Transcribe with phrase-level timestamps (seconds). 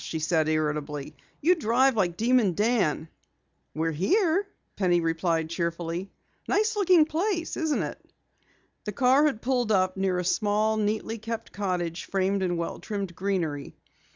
[0.03, 1.15] she said irritably.
[1.41, 3.07] "You drive like Demon Dan!"
[3.75, 4.47] "We're here,"
[4.79, 6.09] replied Penny cheerfully.
[6.47, 8.03] "Nice looking place, isn't it?"
[8.85, 13.15] The car had pulled up near a small, neatly kept cottage framed in well trimmed
[13.15, 13.75] greenery.